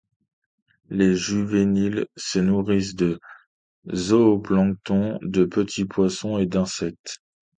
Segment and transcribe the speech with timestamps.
[0.89, 3.19] Les juvéniles se nourrissent de
[3.93, 7.19] zooplancton, de petits poissons et d'insectes.